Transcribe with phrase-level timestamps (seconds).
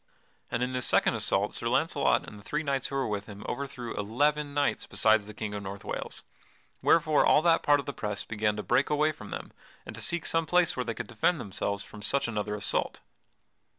[0.49, 3.45] And in this second assault Sir Launcelot and the three knights who were with him
[3.47, 6.23] overthrew eleven knights besides the King of North Wales,
[6.81, 9.53] wherefore all that part of the press began to break away from them
[9.85, 13.01] and to seek some place where they could defend themselves from such another assault.